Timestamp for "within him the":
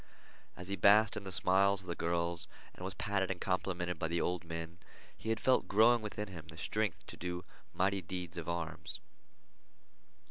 6.01-6.57